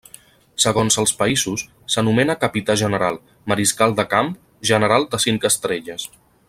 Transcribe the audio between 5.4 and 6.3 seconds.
estrelles.